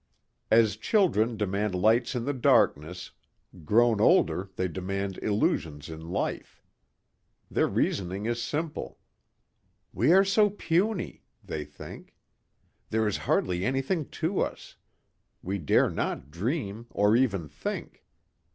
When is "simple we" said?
8.41-10.11